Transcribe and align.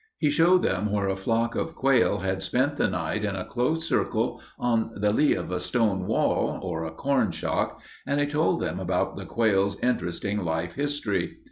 He 0.17 0.31
showed 0.31 0.63
them 0.63 0.91
where 0.91 1.07
a 1.09 1.15
flock 1.15 1.53
of 1.53 1.75
quail 1.75 2.21
had 2.21 2.41
spent 2.41 2.75
the 2.75 2.87
night 2.87 3.23
in 3.23 3.35
a 3.35 3.45
close 3.45 3.87
circle 3.87 4.41
on 4.57 4.89
the 4.95 5.13
lee 5.13 5.35
of 5.35 5.51
a 5.51 5.59
stone 5.59 6.07
wall 6.07 6.57
or 6.63 6.83
a 6.83 6.89
corn 6.89 7.29
shock 7.29 7.79
and 8.07 8.19
he 8.19 8.25
told 8.25 8.59
them 8.59 8.79
about 8.79 9.15
the 9.15 9.25
quail's 9.27 9.79
interesting 9.79 10.43
life 10.43 10.73
history. 10.73 11.37